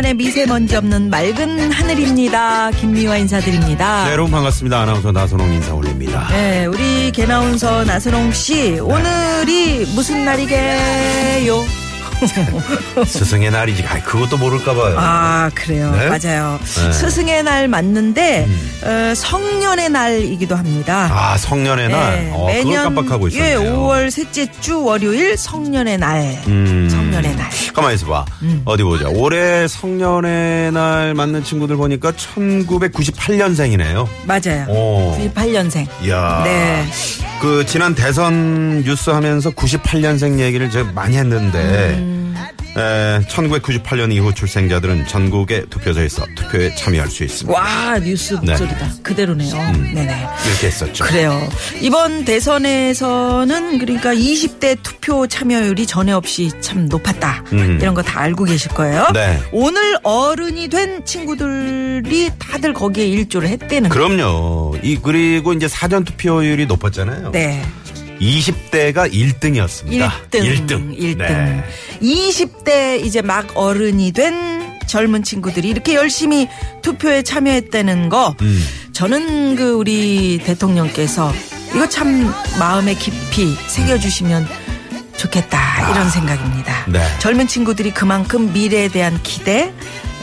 오랜만에 0.00 0.14
미세먼지 0.14 0.76
없는 0.76 1.10
맑은 1.10 1.72
하늘입니다. 1.72 2.70
김미화 2.72 3.16
인사드립니다. 3.18 4.04
네, 4.04 4.12
여러분 4.12 4.32
반갑습니다 4.32 4.80
아나운서 4.80 5.12
나선홍 5.12 5.52
인사 5.52 5.74
올립니다 5.74 6.26
네, 6.30 6.66
우리 6.66 7.10
개나운서 7.12 7.84
나선홍 7.84 8.32
씨 8.32 8.78
오늘이 8.80 9.86
무슨 9.94 10.24
날이게요? 10.24 11.64
스승의 13.06 13.50
날이지 13.50 13.82
아 13.86 13.98
그것도 14.02 14.36
모를까봐요 14.36 14.94
아 14.98 15.50
그래요, 15.54 15.90
네? 15.92 16.08
맞아요. 16.08 16.58
네. 16.62 16.86
음. 16.86 16.92
스승의 16.92 17.42
날 17.44 17.68
맞는데 17.68 18.46
어, 18.82 19.14
성년의 19.14 19.88
날이기도 19.90 20.54
합니다. 20.56 21.08
아 21.10 21.38
성년의 21.38 21.88
날 21.88 22.24
네, 22.24 22.30
어, 22.34 22.46
그걸 22.46 22.74
깜빡하고 22.74 23.28
있었네요 23.28 23.60
예, 23.60 23.70
5월 23.70 24.10
셋째 24.10 24.50
주 24.60 24.82
월요일 24.82 25.36
성년의 25.36 25.98
날. 25.98 26.42
음. 26.46 26.88
성년의 27.12 27.36
날. 27.36 27.50
가만히 27.74 27.94
있어봐 27.96 28.24
음. 28.42 28.62
어디 28.64 28.82
보자 28.82 29.08
올해 29.08 29.66
성년의 29.68 30.72
날 30.72 31.14
맞는 31.14 31.44
친구들 31.44 31.76
보니까 31.76 32.12
1998년생이네요 32.12 34.06
맞아요. 34.26 34.66
오. 34.68 35.16
98년생. 35.18 35.86
이야 36.04 36.42
네. 36.44 36.86
그 37.40 37.64
지난 37.66 37.94
대선 37.94 38.82
뉴스 38.82 39.10
하면서 39.10 39.50
98년생 39.50 40.38
얘기를 40.40 40.70
제가 40.70 40.92
많이 40.92 41.16
했는데 41.16 41.94
음. 41.98 42.29
에, 42.76 43.20
1998년 43.26 44.12
이후 44.12 44.32
출생자들은 44.34 45.06
전국의 45.08 45.66
투표소에서 45.70 46.24
투표에 46.36 46.74
참여할 46.74 47.08
수 47.10 47.24
있습니다. 47.24 47.58
와 47.58 47.98
뉴스 47.98 48.34
네. 48.42 48.50
목소리다. 48.52 48.88
그대로네요. 49.02 49.54
네네. 49.94 50.26
이렇게 50.46 50.66
했었죠. 50.68 51.04
그래요. 51.04 51.40
이번 51.80 52.24
대선에서는 52.24 53.78
그러니까 53.78 54.14
20대 54.14 54.78
투표 54.82 55.26
참여율이 55.26 55.86
전에 55.86 56.12
없이 56.12 56.50
참 56.60 56.86
높았다. 56.86 57.44
음. 57.52 57.78
이런 57.80 57.94
거 57.94 58.00
다 58.02 58.20
알고 58.20 58.44
계실 58.44 58.70
거예요. 58.72 59.08
네. 59.12 59.38
오늘 59.52 59.96
어른이 60.02 60.68
된 60.68 61.04
친구들이 61.04 62.30
다들 62.38 62.72
거기에 62.72 63.06
일조를 63.06 63.48
했대는. 63.48 63.90
그럼요. 63.90 64.76
이 64.82 64.96
그리고 65.02 65.52
이제 65.52 65.68
사전 65.68 66.04
투표율이 66.04 66.66
높았잖아요. 66.66 67.30
네. 67.32 67.62
20대가 68.20 69.10
1등이었습니다. 69.12 70.10
1등. 70.30 70.96
1등. 70.98 71.16
네. 71.18 71.64
20대 72.02 73.04
이제 73.04 73.22
막 73.22 73.56
어른이 73.56 74.12
된 74.12 74.60
젊은 74.86 75.22
친구들이 75.22 75.68
이렇게 75.68 75.94
열심히 75.94 76.48
투표에 76.82 77.22
참여했다는 77.22 78.08
거. 78.08 78.34
음. 78.42 78.64
저는 78.92 79.56
그 79.56 79.72
우리 79.72 80.38
대통령께서 80.44 81.32
이거 81.74 81.88
참 81.88 82.32
마음에 82.58 82.94
깊이 82.94 83.54
새겨주시면 83.68 84.46
좋겠다 85.16 85.90
이런 85.92 86.10
생각입니다. 86.10 86.72
아. 86.72 86.84
네. 86.88 87.00
젊은 87.20 87.46
친구들이 87.46 87.92
그만큼 87.92 88.52
미래에 88.52 88.88
대한 88.88 89.22
기대 89.22 89.72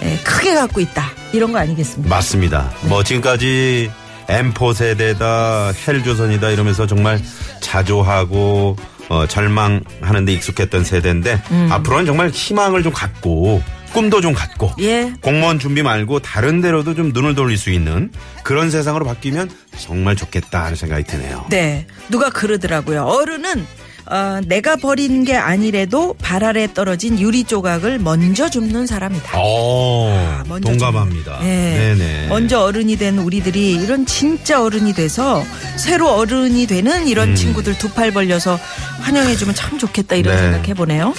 에, 0.02 0.18
크게 0.24 0.54
갖고 0.54 0.82
있다 0.82 1.12
이런 1.34 1.52
거 1.52 1.60
아니겠습니까? 1.60 2.14
맞습니다. 2.16 2.72
뭐 2.84 3.04
지금까지 3.04 3.90
M4 4.28 4.74
세대다 4.74 5.72
헬조선이다 5.88 6.52
이러면서 6.52 6.86
정말 6.86 7.20
자조하고 7.62 8.76
어, 9.10 9.26
절망하는데 9.26 10.34
익숙했던 10.34 10.84
세대인데 10.84 11.42
음. 11.52 11.70
앞으로는 11.72 12.06
정말 12.06 12.30
희망을 12.30 12.84
좀 12.84 12.92
갖고 12.92 13.62
꿈도 13.94 14.20
좀 14.20 14.34
갖고 14.34 14.72
예. 14.82 15.14
공무원 15.22 15.60
준비 15.60 15.82
말고 15.82 16.20
다른 16.20 16.62
데로도 16.62 16.94
좀 16.94 17.12
눈을 17.14 17.36
돌릴 17.36 17.58
수 17.58 17.70
있는 17.70 18.12
그런 18.44 18.70
세상으로 18.70 19.06
바뀌면 19.06 19.50
정말 19.78 20.16
좋겠다 20.16 20.66
하는 20.66 20.76
생각이 20.76 21.06
드네요. 21.06 21.46
네. 21.50 21.88
누가 22.10 22.30
그러더라고요. 22.30 23.04
어른은 23.04 23.66
어, 24.10 24.40
내가 24.46 24.78
버린 24.78 25.24
게 25.26 25.36
아니래도 25.36 26.16
발 26.22 26.44
아래 26.46 26.68
떨어진 26.74 27.20
유리 27.20 27.44
조각을 27.44 28.00
먼저 28.00 28.50
줍는 28.50 28.88
사람이다. 28.88 29.38
오, 29.40 30.08
아, 30.12 30.44
먼저 30.48 30.70
동감합니다. 30.70 31.40
좀- 31.40 31.46
네. 31.46 31.96
네네. 31.98 32.28
먼저 32.30 32.62
어른이 32.62 32.96
된 32.98 33.18
우리들이 33.20 33.74
이런 33.74 34.06
진짜 34.06 34.64
어른이 34.64 34.94
돼서 34.94 35.44
새로 35.78 36.10
어른이 36.14 36.68
되는 36.68 37.08
이런 37.08 37.36
친구들 37.36 37.78
두 37.78 37.88
팔 37.98 38.12
벌려서 38.12 38.60
환영해주면 39.02 39.56
참 39.56 39.78
좋겠다 39.80 40.16
이런 40.16 40.36
네. 40.36 40.42
생각 40.42 40.68
해보네요. 40.68 41.14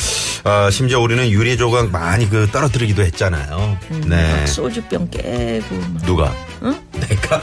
아, 0.44 0.70
심지어 0.70 1.00
우리는 1.00 1.28
유리 1.30 1.56
조각 1.56 1.90
많이 1.90 2.28
그 2.30 2.48
떨어뜨리기도 2.52 3.02
했잖아요. 3.02 3.76
네. 4.06 4.32
막 4.32 4.46
소주병 4.48 5.10
깨고 5.10 5.74
막. 5.94 6.06
누가? 6.06 6.34
내가? 7.08 7.40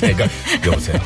내가? 0.00 0.26
여보세요. 0.66 0.98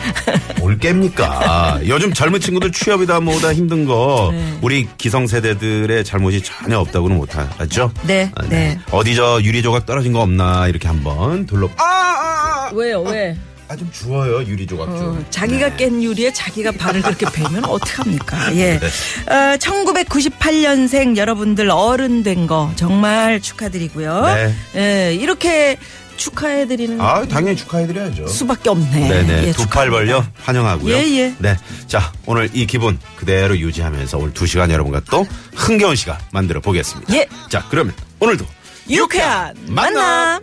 뭘 0.59 0.79
깹니까? 0.79 1.87
요즘 1.89 2.13
젊은 2.13 2.41
친구들 2.41 2.71
취업이다 2.73 3.21
뭐다 3.21 3.53
힘든 3.55 3.85
거 3.87 4.31
네. 4.33 4.59
우리 4.63 4.89
기성 4.99 5.27
세대들의 5.27 6.05
잘못이 6.05 6.43
전혀 6.43 6.79
없다고는 6.79 7.17
못하죠? 7.17 7.93
네, 8.03 8.31
아, 8.35 8.43
네. 8.49 8.79
어디 8.91 9.15
저 9.15 9.41
유리 9.43 9.63
조각 9.63 9.87
떨어진 9.87 10.13
거 10.13 10.21
없나 10.21 10.69
이렇게 10.69 10.89
한번 10.89 11.47
둘러. 11.47 11.69
아, 11.77 11.83
아, 11.85 12.69
아! 12.69 12.71
왜요 12.75 13.03
왜? 13.03 13.37
아, 13.67 13.75
좀 13.77 13.91
주워요 13.93 14.43
유리 14.47 14.67
조각 14.67 14.87
좀. 14.89 15.19
어, 15.19 15.25
자기가 15.31 15.71
네. 15.71 15.77
깬 15.77 16.03
유리에 16.03 16.35
자기가 16.35 16.73
발을 16.73 17.01
그렇게 17.01 17.25
베면 17.33 17.65
어떡합니까? 17.65 18.55
예. 18.57 18.79
네. 18.79 18.87
어, 19.27 19.57
1998년생 19.57 21.17
여러분들 21.17 21.71
어른 21.71 22.23
된 22.23 22.47
거 22.47 22.71
정말 22.77 23.41
축하드리고요. 23.41 24.21
네. 24.27 24.55
예, 24.77 25.15
이렇게 25.15 25.79
축하해드리는 26.17 27.01
아, 27.01 27.25
당연히 27.27 27.57
축하해드려야죠. 27.57 28.27
수밖에 28.29 28.69
없네. 28.71 29.09
네네. 29.09 29.49
예, 29.49 29.53
두 29.53 29.67
팔. 29.67 29.91
벌려 29.91 30.25
환영하고요. 30.43 30.95
예, 30.95 31.01
예. 31.19 31.35
네. 31.39 31.57
자, 31.87 32.13
오늘 32.27 32.49
이 32.53 32.67
기분 32.67 32.99
그대로 33.17 33.57
유지하면서 33.59 34.19
오늘 34.19 34.33
두 34.35 34.47
시간 34.47 34.71
여러분과 34.71 35.01
또 35.11 35.27
흥겨운 35.55 35.97
시간 35.97 36.17
만들어 36.33 36.61
보겠습니다. 36.61 37.15
예. 37.15 37.27
자, 37.51 37.65
그러면 37.71 37.95
오늘도 38.21 38.47
유쾌한 38.91 39.55
만남. 39.69 40.43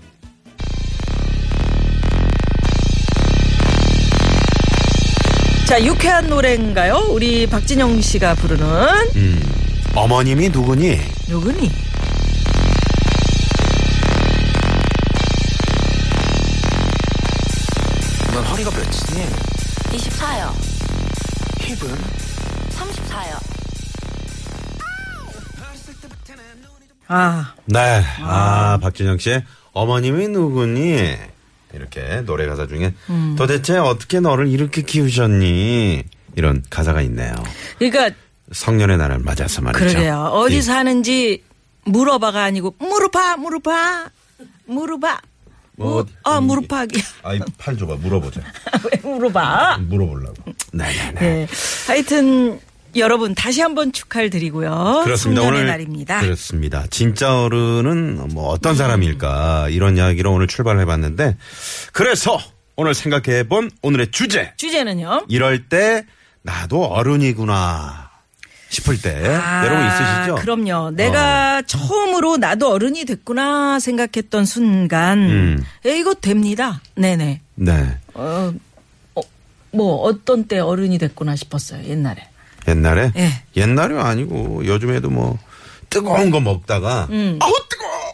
자, 5.68 5.82
유쾌한 5.86 6.28
노래인가요? 6.28 7.08
우리 7.12 7.48
박진영 7.48 8.02
씨가 8.02 8.36
부르는 8.36 8.66
음, 9.16 9.42
어머님이 9.96 10.50
누구니? 10.50 11.00
누구니? 11.30 11.72
허리가 18.62 18.70
몇이니? 18.72 19.28
24요. 19.92 20.54
힙은? 21.62 21.96
34요. 22.70 23.52
아, 27.08 27.54
네. 27.66 28.04
아, 28.20 28.78
박진영 28.82 29.18
씨의 29.18 29.44
어머님이 29.74 30.28
누구니? 30.28 31.18
이렇게 31.74 32.22
노래 32.22 32.46
가사 32.46 32.68
중에 32.68 32.94
음. 33.10 33.36
도대체 33.38 33.78
어떻게 33.78 34.20
너를 34.20 34.48
이렇게 34.48 34.82
키우셨니? 34.84 36.04
이런 36.36 36.64
가사가 36.70 37.02
있네요. 37.04 37.34
그러니까 37.80 38.16
성년의 38.52 38.98
날을 38.98 39.20
맞아서 39.20 39.62
말이죠. 39.62 39.86
그러게요. 39.86 40.18
어디 40.34 40.58
예. 40.58 40.62
사는지 40.62 41.44
물어봐가 41.86 42.44
아니고 42.44 42.76
물어봐, 42.80 43.38
물어봐, 43.38 44.10
물어봐. 44.66 45.22
뭐, 45.78 46.04
무- 46.04 46.10
아, 46.24 46.40
무릎팍이야. 46.42 47.02
아이, 47.24 47.40
팔 47.58 47.78
줘봐. 47.78 47.96
물어보자. 47.96 48.42
왜 48.92 49.00
물어봐? 49.10 49.80
물어보려고. 49.88 50.36
네네네. 50.74 51.20
네. 51.20 51.48
하여튼 51.88 52.60
여러분 52.96 53.34
다시 53.34 53.62
한번 53.62 53.92
축하를 53.94 54.30
드리고요. 54.30 55.02
그렇습니다. 55.06 55.42
오늘 55.44 55.66
날입니다. 55.68 56.20
그렇습니다. 56.20 56.86
진짜 56.90 57.42
어른은 57.42 58.30
뭐 58.34 58.50
어떤 58.50 58.76
사람일까 58.76 59.70
이런 59.70 59.96
이야기로 59.98 60.32
오늘 60.34 60.48
출발해 60.48 60.84
봤는데 60.86 61.38
그래서 61.94 62.38
오늘 62.76 62.94
생각해 62.94 63.48
본 63.48 63.72
오늘의 63.82 64.12
주제. 64.12 64.54
주제는요. 64.58 65.26
이럴 65.30 65.70
때 65.70 66.06
나도 66.42 66.84
어른이구나 66.86 68.01
싶을 68.72 69.02
때 69.02 69.26
아, 69.36 69.66
여러분 69.66 69.86
있으시죠? 69.86 70.34
어. 70.34 70.36
그럼요. 70.36 70.92
내가 70.92 71.62
처음으로 71.64 72.38
나도 72.38 72.72
어른이 72.72 73.04
됐구나 73.06 73.80
생각했던 73.80 74.46
순간, 74.46 75.20
음. 75.20 75.66
예, 75.86 75.98
이거 76.00 76.14
됩니다. 76.14 76.82
네네. 76.96 77.42
네. 77.56 77.98
어, 78.14 78.54
어, 79.16 79.22
뭐 79.72 79.96
어떤 80.04 80.46
때 80.46 80.60
어른이 80.60 80.98
됐구나 80.98 81.36
싶었어요 81.36 81.84
옛날에. 81.86 82.28
옛날에? 82.68 83.12
예. 83.18 83.44
옛날이 83.58 83.96
아니고 83.98 84.66
요즘에도 84.66 85.10
뭐 85.10 85.38
뜨거운 85.90 86.32
거 86.32 86.40
먹다가 86.40 87.10
아우 87.12 87.54
뜨거워. 87.70 88.14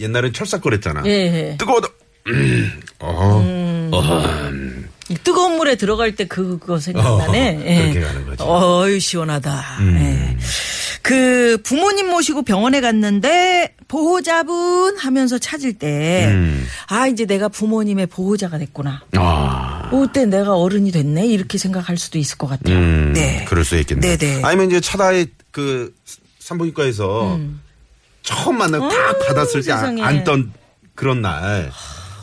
옛날엔 0.00 0.32
철삭거렸잖아. 0.34 1.00
음. 1.00 1.06
예, 1.06 1.12
예. 1.12 1.56
뜨거워도 1.56 1.88
음. 2.26 2.80
어. 3.00 3.42
이 3.42 4.63
뜨거운 5.22 5.56
물에 5.56 5.74
들어갈 5.76 6.14
때 6.16 6.26
그거 6.26 6.80
생각나네. 6.80 7.56
어, 7.56 7.62
예. 7.66 7.82
그렇게 7.92 8.00
가는 8.00 8.24
거지. 8.26 8.42
음. 8.42 8.48
어이 8.48 9.00
시원하다. 9.00 9.64
예. 9.82 10.36
그 11.02 11.58
부모님 11.62 12.08
모시고 12.10 12.42
병원에 12.42 12.80
갔는데 12.80 13.74
보호자분 13.88 14.96
하면서 14.96 15.36
찾을 15.38 15.74
때 15.74 16.28
음. 16.30 16.66
아 16.88 17.06
이제 17.06 17.26
내가 17.26 17.48
부모님의 17.48 18.06
보호자가 18.06 18.56
됐구나. 18.56 19.02
아. 19.16 19.88
그때 19.90 20.24
내가 20.24 20.56
어른이 20.56 20.90
됐네 20.92 21.26
이렇게 21.26 21.58
생각할 21.58 21.98
수도 21.98 22.16
있을 22.18 22.38
것 22.38 22.46
같아요. 22.46 22.76
음, 22.76 23.12
네. 23.14 23.44
그럴 23.46 23.64
수 23.66 23.76
있겠네. 23.76 24.16
네네. 24.16 24.40
아니면 24.42 24.68
이제 24.70 24.80
차다에 24.80 25.26
그 25.50 25.94
산부인과에서 26.38 27.38
처음 28.22 28.56
만나고 28.58 28.88
딱 28.88 29.18
받았을 29.28 29.52
때 29.62 29.70
음. 29.72 29.76
세상에. 29.76 30.02
안- 30.02 30.16
안던 30.18 30.52
그런 30.94 31.20
날. 31.20 31.70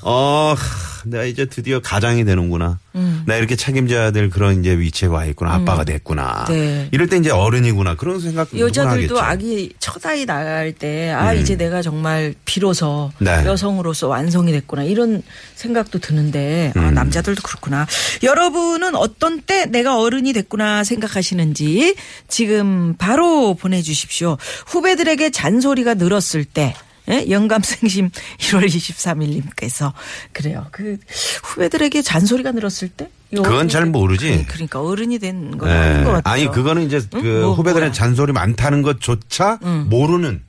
어, 0.01 0.55
하, 0.57 0.90
내가 1.05 1.23
이제 1.25 1.45
드디어 1.45 1.79
가장이 1.79 2.25
되는구나. 2.25 2.79
음. 2.95 3.23
나 3.25 3.35
이렇게 3.35 3.55
책임져야 3.55 4.11
될 4.11 4.29
그런 4.29 4.59
이제 4.59 4.77
위치에 4.77 5.07
와 5.07 5.25
있구나. 5.25 5.53
아빠가 5.53 5.83
됐구나. 5.83 6.45
네. 6.49 6.89
이럴 6.91 7.07
때 7.07 7.17
이제 7.17 7.29
어른이구나. 7.29 7.95
그런 7.95 8.19
생각 8.19 8.57
여자들도. 8.57 9.19
아기 9.19 9.73
첫 9.79 10.05
아이 10.05 10.25
낳을 10.25 10.73
때아 10.73 11.33
이제 11.33 11.55
내가 11.55 11.81
정말 11.81 12.33
비로소 12.45 13.11
음. 13.19 13.25
네. 13.25 13.45
여성으로서 13.45 14.07
완성이 14.07 14.51
됐구나 14.51 14.83
이런 14.83 15.21
생각도 15.55 15.99
드는데 15.99 16.73
음. 16.75 16.81
아, 16.81 16.91
남자들도 16.91 17.41
그렇구나. 17.41 17.87
여러분은 18.23 18.95
어떤 18.95 19.41
때 19.41 19.65
내가 19.65 19.99
어른이 19.99 20.33
됐구나 20.33 20.83
생각하시는지 20.83 21.95
지금 22.27 22.95
바로 22.97 23.53
보내 23.53 23.81
주십시오. 23.81 24.37
후배들에게 24.67 25.29
잔소리가 25.31 25.93
늘었을 25.95 26.45
때. 26.45 26.73
예? 27.11 27.29
영감생심 27.29 28.09
1월 28.39 28.65
23일님께서 28.65 29.93
그래요. 30.31 30.67
그 30.71 30.97
후배들에게 31.43 32.01
잔소리가 32.01 32.51
늘었을 32.51 32.89
때 32.89 33.09
그건 33.29 33.69
잘 33.69 33.85
모르지. 33.85 34.45
그러니까 34.47 34.81
어른이 34.81 35.19
된건 35.19 35.69
예. 35.69 35.73
아닌 35.73 36.03
것 36.03 36.11
같아요. 36.11 36.33
아니 36.33 36.47
그거는 36.51 36.83
이제 36.83 37.01
그 37.11 37.17
뭐, 37.17 37.53
후배들의? 37.53 37.93
잔소리 37.93 38.33
많다는 38.33 38.81
것조차 38.81 39.59
모르는 39.87 40.43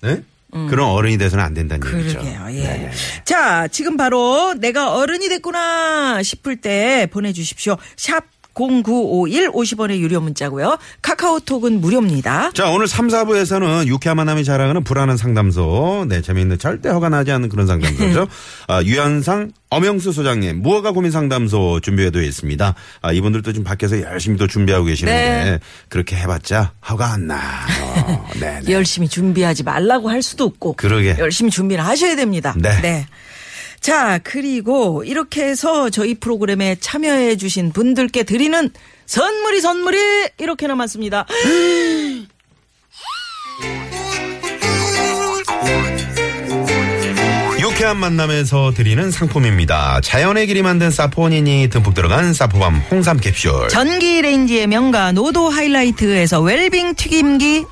네? 0.00 0.22
그런 0.50 0.88
어른이 0.88 1.18
돼서는 1.18 1.44
안 1.44 1.52
된다는 1.52 1.86
얘기죠. 1.98 2.20
그러게요. 2.20 2.46
예. 2.52 2.62
네. 2.62 2.90
자, 3.24 3.68
지금 3.68 3.96
바로 3.98 4.54
내가 4.54 4.94
어른이 4.94 5.28
됐구나 5.28 6.22
싶을 6.22 6.56
때 6.56 7.06
보내주십시오. 7.12 7.76
샵 7.96 8.24
0951 8.58 9.50
50원의 9.52 9.98
유료 9.98 10.20
문자고요. 10.20 10.78
카카오톡은 11.02 11.80
무료입니다. 11.80 12.50
자, 12.54 12.70
오늘 12.70 12.88
3, 12.88 13.08
4부에서는 13.08 13.86
유쾌한 13.86 14.16
만남이 14.16 14.44
자랑하는 14.44 14.82
불안한 14.82 15.16
상담소. 15.16 16.06
네, 16.08 16.20
재미있는 16.20 16.58
절대 16.58 16.88
허가 16.88 17.08
나지 17.08 17.30
않는 17.30 17.48
그런 17.48 17.66
상담소죠. 17.66 18.26
아, 18.66 18.82
유현상 18.82 19.52
엄영수 19.70 20.12
소장님, 20.12 20.62
무허가 20.62 20.92
고민 20.92 21.10
상담소 21.10 21.80
준비해도 21.80 22.22
있습니다. 22.22 22.74
아, 23.02 23.12
이분들도 23.12 23.52
지금 23.52 23.64
밖에서 23.64 24.00
열심히 24.00 24.36
또 24.38 24.46
준비하고 24.46 24.86
계시는데, 24.86 25.18
네. 25.18 25.58
그렇게 25.88 26.16
해봤자 26.16 26.72
허가 26.88 27.12
안 27.12 27.26
나. 27.26 27.36
어, 27.36 28.28
네, 28.40 28.60
네. 28.64 28.72
열심히 28.72 29.08
준비하지 29.08 29.62
말라고 29.62 30.08
할 30.08 30.22
수도 30.22 30.44
없고. 30.44 30.74
그러게. 30.74 31.16
열심히 31.18 31.50
준비를 31.50 31.84
하셔야 31.84 32.16
됩니다. 32.16 32.54
네. 32.58 33.06
자, 33.80 34.18
그리고 34.22 35.04
이렇게 35.04 35.44
해서 35.44 35.90
저희 35.90 36.14
프로그램에 36.14 36.76
참여해 36.80 37.36
주신 37.36 37.72
분들께 37.72 38.24
드리는 38.24 38.70
선물이 39.06 39.60
선물이 39.60 39.98
이렇게 40.38 40.66
남았습니다. 40.66 41.26
유쾌한 47.60 47.98
만남에서 47.98 48.72
드리는 48.74 49.10
상품입니다. 49.10 50.00
자연의 50.02 50.46
길이 50.48 50.62
만든 50.62 50.90
사포닌이 50.90 51.68
듬뿍 51.70 51.94
들어간 51.94 52.34
사포밤 52.34 52.82
홍삼 52.90 53.18
캡슐. 53.18 53.68
전기 53.68 54.20
레인지의 54.20 54.66
명가 54.66 55.12
노도 55.12 55.48
하이라이트에서 55.48 56.40
웰빙 56.40 56.94
튀김기 56.96 57.64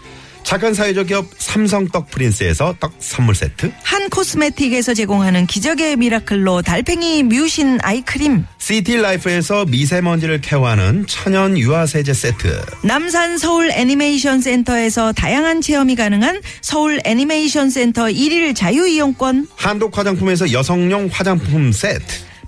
착한 0.46 0.74
사회적 0.74 1.08
기업 1.08 1.26
삼성 1.38 1.88
떡 1.88 2.08
프린스에서 2.08 2.76
떡 2.78 2.92
선물 3.00 3.34
세트. 3.34 3.72
한 3.82 4.08
코스메틱에서 4.08 4.94
제공하는 4.94 5.44
기적의 5.46 5.96
miracle로 5.96 6.62
달팽이 6.62 7.24
mucin 7.24 7.80
eye 7.82 8.06
cream 8.06 8.44
시티 8.58 8.96
라이프에서 8.98 9.64
미세먼지를 9.64 10.40
care하는 10.40 11.06
천연 11.08 11.58
유화 11.58 11.84
세제 11.84 12.14
세트. 12.14 12.64
남산 12.82 13.38
서울 13.38 13.72
애니메이션 13.72 14.40
센터에서 14.40 15.12
다양한 15.12 15.62
체험이 15.62 15.96
가능한 15.96 16.40
서울 16.60 17.00
애니메이션 17.04 17.68
센터 17.68 18.04
1일 18.04 18.54
자유 18.54 18.86
이용권 18.86 19.48
한독 19.56 19.98
화장품에서 19.98 20.52
여성용 20.52 21.08
화장품 21.10 21.72
세트. 21.72 22.25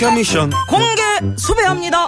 유쾌한 0.00 0.14
미션 0.14 0.50
공개 0.66 1.02
수배합니다. 1.36 2.04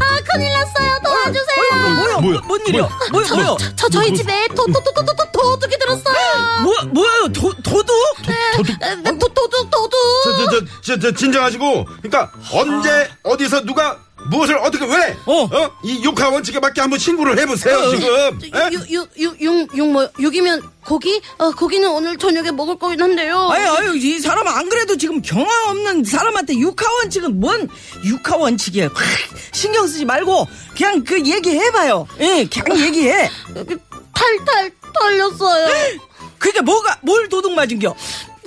아, 0.00 0.20
큰일 0.32 0.52
났어요. 0.54 0.98
도와주세요. 1.04 1.94
뭐야? 1.96 2.18
뭐야? 2.20 2.40
뭔 2.46 2.66
일이야? 2.66 2.88
뭐야? 3.12 3.28
뭐야? 3.34 3.56
저 3.76 3.88
저희 3.90 4.14
집에 4.14 4.48
도, 4.48 4.64
도, 4.66 4.72
도, 4.80 4.92
도, 4.92 5.04
도, 5.04 5.14
도, 5.14 5.30
도둑이 5.32 5.78
들었어요. 5.78 6.14
뭐야? 6.62 6.82
뭐야? 6.94 7.28
도, 7.34 7.52
도둑? 7.62 7.94
에, 8.28 9.02
도, 9.18 9.28
도둑, 9.28 9.70
도둑. 9.70 9.92
저, 10.24 10.32
저, 10.32 10.50
저, 10.50 10.64
저, 10.80 10.98
저, 10.98 11.12
진정하시고, 11.12 11.84
그러니까 12.00 12.32
언제 12.52 13.10
어디서 13.22 13.64
누가 13.64 13.98
무엇을 14.30 14.56
어떻게 14.58 14.84
왜? 14.84 15.16
어. 15.26 15.48
이 15.82 16.02
육하 16.04 16.28
원칙에 16.28 16.58
맞게 16.60 16.80
한번 16.80 16.98
신고를 16.98 17.38
해보세요 17.38 17.90
지금. 17.90 18.08
에? 18.54 18.70
육육육육육뭐 18.72 20.10
육이면 20.20 20.62
고기? 20.84 21.20
어 21.38 21.50
고기는 21.52 21.88
오늘 21.90 22.16
저녁에 22.16 22.50
먹을 22.50 22.78
거긴 22.78 23.02
한데요. 23.02 23.48
아유, 23.50 23.68
아유, 23.70 23.96
이 23.96 24.18
사람 24.20 24.46
안 24.48 24.68
그래도 24.68 24.96
지금 24.96 25.20
경황 25.22 25.48
없는 25.68 26.04
사람한테 26.04 26.54
육하 26.58 26.90
원칙은 27.00 27.40
뭔 27.40 27.68
육하 28.04 28.36
원칙이야. 28.36 28.88
확 28.94 29.04
신경 29.52 29.86
쓰지 29.86 30.04
말고 30.04 30.46
그냥 30.76 31.04
그 31.04 31.18
얘기해봐요. 31.24 32.06
예, 32.20 32.46
그냥 32.46 32.78
얘기해. 32.86 33.30
탈탈 34.14 34.70
털렸어요. 34.94 35.68
그게 36.38 36.60
뭐가, 36.60 36.98
뭘 37.02 37.28
도둑 37.28 37.52
맞은겨? 37.52 37.94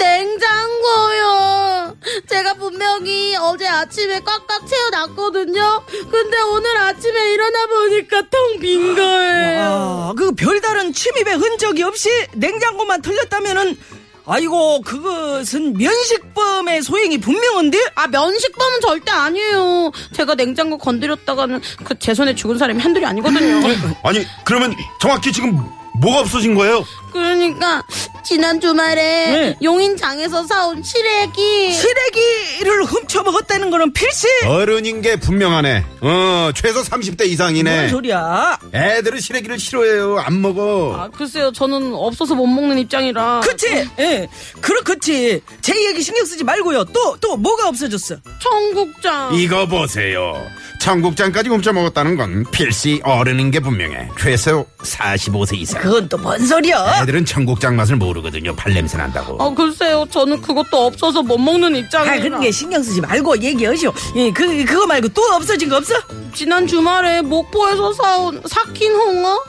냉장고요. 0.01 1.95
제가 2.27 2.53
분명히 2.55 3.35
어제 3.35 3.67
아침에 3.67 4.19
꽉꽉 4.21 4.65
채워놨거든요. 4.67 5.83
근데 6.09 6.41
오늘 6.51 6.77
아침에 6.77 7.33
일어나 7.33 7.65
보니까 7.67 8.21
텅 8.29 8.59
빈 8.59 8.95
거예요. 8.95 9.61
아, 9.61 10.13
그 10.17 10.31
별다른 10.33 10.91
침입의 10.93 11.35
흔적이 11.35 11.83
없이 11.83 12.09
냉장고만 12.33 13.01
털렸다면은, 13.01 13.77
아이고, 14.25 14.81
그것은 14.81 15.73
면식범의 15.77 16.81
소행이 16.83 17.19
분명한데? 17.19 17.77
아 17.95 18.07
면식범은 18.07 18.81
절대 18.81 19.11
아니에요. 19.11 19.91
제가 20.13 20.35
냉장고 20.35 20.77
건드렸다가는 20.77 21.61
그 21.83 21.95
제 21.99 22.13
손에 22.13 22.33
죽은 22.35 22.57
사람이 22.57 22.79
한둘이 22.81 23.05
아니거든요. 23.05 23.61
아니 24.03 24.25
그러면 24.43 24.75
정확히 24.99 25.31
지금 25.31 25.57
뭐가 25.99 26.21
없어진 26.21 26.55
거예요? 26.55 26.83
그러니까 27.11 27.83
지난 28.23 28.59
주말에 28.61 29.01
네. 29.31 29.57
용인장에서 29.61 30.45
사온 30.47 30.81
시래기 30.83 31.73
시래기를 31.73 32.83
훔쳐 32.85 33.23
먹었다는 33.23 33.69
거는 33.71 33.93
필시! 33.93 34.27
어른인 34.45 35.01
게 35.01 35.15
분명하네. 35.17 35.85
어 36.01 36.51
최소 36.55 36.81
30대 36.81 37.25
이상이네. 37.27 37.75
뭔 37.75 37.89
소리야? 37.89 38.59
애들은 38.73 39.19
시래기를 39.19 39.59
싫어해요. 39.59 40.19
안 40.19 40.41
먹어. 40.41 40.95
아 40.97 41.09
글쎄요 41.09 41.51
저는 41.51 41.93
없어서 41.93 42.35
못 42.35 42.47
먹는 42.47 42.77
입장이라 42.79 43.41
그치? 43.41 43.67
예. 43.99 44.27
그렇, 44.61 44.81
그치. 44.83 45.41
제 45.61 45.73
얘기 45.87 46.01
신경 46.01 46.25
쓰지 46.25 46.43
말고요. 46.43 46.85
또, 46.85 47.17
또 47.19 47.35
뭐가 47.37 47.67
없어졌어? 47.67 48.15
청국장 48.41 49.33
이거 49.35 49.65
보세요. 49.67 50.45
청국장까지 50.79 51.49
훔쳐 51.49 51.73
먹었다는 51.73 52.15
건 52.17 52.43
필시 52.51 53.01
어른인 53.03 53.51
게 53.51 53.59
분명해. 53.59 54.09
최소 54.19 54.65
45세 54.81 55.55
이상. 55.57 55.81
그건 55.81 56.07
또 56.09 56.17
뭔 56.17 56.45
소리야? 56.45 57.00
애들은 57.01 57.25
청국장 57.25 57.75
맛을 57.75 57.95
모르거든요. 57.95 58.55
발냄새 58.55 58.97
난다고. 58.97 59.41
아 59.41 59.53
글쎄요 59.53 60.05
저는 60.09 60.41
그것도 60.41 60.85
없어서 60.85 61.21
못 61.21 61.37
먹는 61.37 61.75
입장이라 61.75 62.13
아, 62.13 62.19
그런 62.19 62.41
게 62.41 62.51
신경 62.51 62.81
쓰지 62.83 63.01
말고 63.01 63.41
얘기하시오. 63.41 63.93
예, 64.15 64.31
그, 64.31 64.65
그거 64.65 64.85
말고 64.85 65.09
또 65.09 65.21
없어진 65.33 65.69
거 65.69 65.77
없어? 65.77 65.95
지난 66.33 66.67
주말에 66.67 67.21
목포에서 67.21 67.93
사온 67.93 68.41
삭힌 68.45 68.93
홍어 68.93 69.39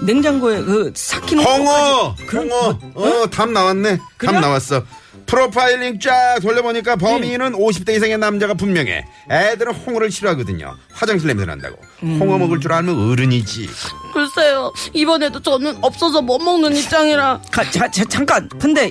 냉장고에 0.00 0.62
그 0.62 0.92
삭힌 0.94 1.40
홍어! 1.40 2.14
홍어! 2.32 2.78
어, 2.94 3.26
답 3.30 3.50
나왔네. 3.50 3.98
그래요? 4.16 4.32
답 4.32 4.40
나왔어. 4.40 4.84
프로파일링 5.26 6.00
쫙 6.00 6.38
돌려보니까 6.40 6.96
범인은 6.96 7.52
50대 7.52 7.94
이상의 7.96 8.16
남자가 8.16 8.54
분명해. 8.54 9.04
애들은 9.30 9.74
홍어를 9.74 10.10
싫어하거든요. 10.10 10.74
화장실 10.90 11.26
냄새 11.26 11.44
난다고. 11.44 11.76
홍어 12.00 12.38
먹을 12.38 12.60
줄 12.60 12.72
알면 12.72 13.10
어른이지. 13.10 13.68
글쎄요 14.14 14.72
이번에도 14.94 15.40
저는 15.40 15.76
없어서 15.82 16.22
못 16.22 16.38
먹는 16.38 16.74
입장이라 16.74 17.42
가, 17.50 17.70
자, 17.70 17.90
자, 17.90 18.04
잠깐. 18.06 18.48
근데 18.58 18.90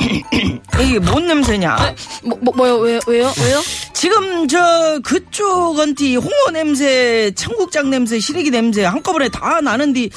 이게 0.80 0.98
뭔 1.00 1.26
냄새냐? 1.26 1.94
뭐, 2.24 2.38
뭐 2.40 2.54
뭐요 2.56 2.76
왜요 2.78 3.00
왜요 3.06 3.30
왜요 3.44 3.60
지금 3.92 4.48
저 4.48 4.98
그쪽한테 5.04 6.16
홍어 6.16 6.50
냄새, 6.52 7.30
청국장 7.36 7.90
냄새, 7.90 8.18
시래기 8.18 8.50
냄새 8.50 8.84
한꺼번에 8.84 9.28
다 9.28 9.60
나는데 9.60 10.08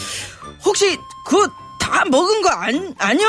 혹시 0.65 0.97
그거 1.25 1.47
다 1.79 2.03
먹은 2.05 2.41
거 2.41 2.49
아니, 2.49 2.93
아니요? 2.97 3.27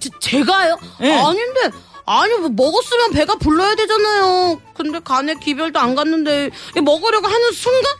제, 0.00 0.08
제가요 0.20 0.76
예. 1.02 1.12
아닌데 1.12 1.70
아니 2.06 2.34
뭐 2.36 2.48
먹었으면 2.48 3.12
배가 3.12 3.36
불러야 3.36 3.74
되잖아요 3.76 4.60
근데 4.74 4.98
간에 5.00 5.34
기별도 5.34 5.78
안 5.78 5.94
갔는데 5.94 6.50
이 6.76 6.80
먹으려고 6.80 7.26
하는 7.28 7.52
순간 7.52 7.92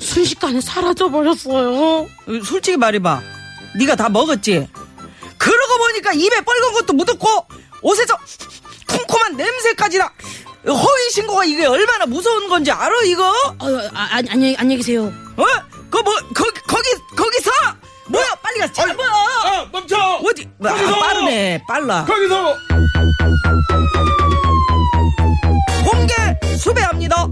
순식간에 0.00 0.60
사라져 0.60 1.10
버렸어요 1.10 2.06
솔직히 2.44 2.76
말해봐. 2.76 3.22
네가 3.78 3.96
다 3.96 4.08
먹었지? 4.08 4.68
그러고 5.38 5.78
보니까 5.78 6.12
입에 6.12 6.40
빨간 6.42 6.72
것도 6.72 6.92
묻었고 6.94 7.46
옷에서 7.82 8.16
쿰쿰한 8.86 9.36
냄새까지 9.36 9.98
나 9.98 10.10
허위 10.66 11.10
신고가 11.10 11.44
이게 11.44 11.66
얼마나 11.66 12.06
무서운 12.06 12.48
건지 12.48 12.70
알아 12.70 13.02
이거? 13.04 13.24
아, 13.58 13.66
아, 13.94 14.08
아니, 14.12 14.30
안녕히, 14.30 14.56
안녕히 14.56 14.76
계세요. 14.78 15.12
어? 15.36 15.44
그 15.90 15.98
뭐 16.02 16.12
거기 16.34 16.50
거기 16.66 16.88
거기서 17.16 17.50
뭐야 18.08 18.26
빨리 18.42 18.60
가서 18.60 18.72
잡아. 18.72 18.92
아, 19.04 19.66
멈춰! 19.72 19.96
어디? 20.24 20.48
아, 20.64 21.00
빠르네 21.00 21.62
빨라. 21.66 22.04
거기서! 22.04 22.54
공개 25.84 26.14
수배합니다. 26.56 27.26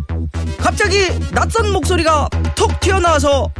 갑자기 0.58 1.08
낯선 1.32 1.72
목소리가 1.72 2.28
툭 2.54 2.78
튀어나와서 2.80 3.50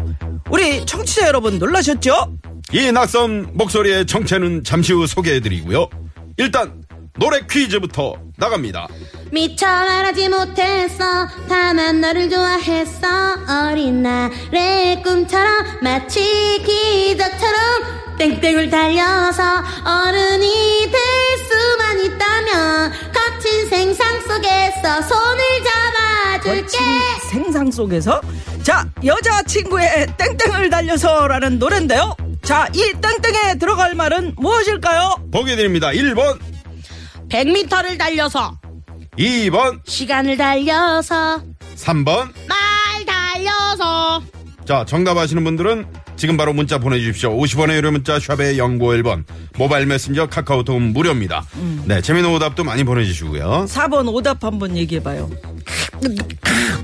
우리 0.51 0.85
청취자 0.87 1.27
여러분 1.29 1.59
놀라셨죠? 1.59 2.33
이 2.73 2.91
낯선 2.93 3.51
목소리의 3.55 4.07
정체는 4.07 4.65
잠시 4.65 4.93
후 4.93 5.07
소개해드리고요. 5.07 5.89
일단 6.37 6.84
노래 7.17 7.41
퀴즈부터 7.49 8.15
나갑니다. 8.37 8.89
미처 9.31 9.67
말하지 9.67 10.29
못했어 10.29 11.29
다만 11.49 12.01
너를 12.01 12.29
좋아했어 12.29 13.07
어린 13.71 14.03
날의 14.03 15.03
꿈처럼 15.03 15.79
마치 15.83 16.21
기적처럼 16.65 18.17
땡땡을 18.19 18.71
달려서 18.71 19.43
어른이 19.85 20.91
될 20.91 21.01
수만 21.49 22.05
있다면 22.05 22.93
거친 23.13 23.69
생상 23.69 24.21
속에서 24.21 25.03
손을 25.03 25.43
잡아줄게 25.65 26.61
거친 26.63 26.81
생상 27.31 27.71
속에서 27.71 28.21
자 28.63 28.85
여자친구의 29.05 30.07
땡땡을 30.17 30.71
달려서 30.71 31.29
라는 31.29 31.59
노래인데요. 31.59 32.15
자 32.43 32.69
이 32.75 32.93
땡땡에 33.01 33.59
들어갈 33.59 33.95
말은 33.95 34.35
무엇일까요? 34.37 35.29
보기 35.33 35.57
드립니다. 35.57 35.89
1번, 35.89 36.39
100m를 37.35 37.99
달려서, 37.99 38.57
2번, 39.19 39.81
시간을 39.85 40.37
달려서, 40.37 41.43
3번. 41.75 42.29
말 42.47 43.05
달려서. 43.05 44.23
자, 44.65 44.85
정답 44.87 45.17
아시는 45.19 45.43
분들은 45.43 45.85
지금 46.15 46.37
바로 46.37 46.53
문자 46.53 46.79
보내주십시오. 46.79 47.37
50원의 47.37 47.75
유료 47.75 47.91
문자 47.91 48.21
샵의 48.21 48.57
연고 48.57 48.93
1번. 48.93 49.25
모바일 49.59 49.87
메신저 49.87 50.29
카카오톡 50.29 50.81
무료입니다. 50.81 51.45
네, 51.87 52.01
재미있는 52.01 52.33
오답도 52.37 52.63
많이 52.63 52.85
보내주시고요. 52.85 53.67
4번 53.69 54.15
오답 54.15 54.45
한번 54.45 54.77
얘기해봐요. 54.77 55.29